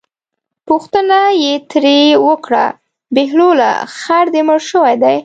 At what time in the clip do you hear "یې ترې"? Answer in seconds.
1.43-1.99